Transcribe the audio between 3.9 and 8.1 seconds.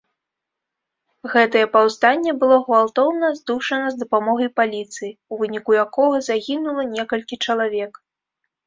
з дапамогай паліцыі, у выніку якога загінула некалькі чалавек.